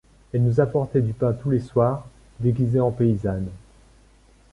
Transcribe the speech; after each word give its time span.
Elle 0.33 0.41
nous 0.43 0.59
apportait 0.59 1.01
du 1.03 1.13
pain 1.13 1.31
tous 1.31 1.51
les 1.51 1.59
soirs, 1.59 2.07
déguisée 2.39 2.79
en 2.79 2.89
paysanne. 2.89 3.49